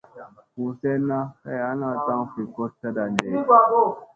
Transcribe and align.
Buu 0.53 0.71
senna 0.79 1.17
kay 1.41 1.59
ana 1.71 1.89
taŋ 2.05 2.21
fi 2.31 2.41
koɗ 2.55 2.71
taɗa 2.79 3.03
ɗee. 3.15 3.35